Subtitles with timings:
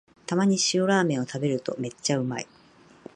[0.25, 2.47] たまに塩ラーメンを食べるとめっちゃうまい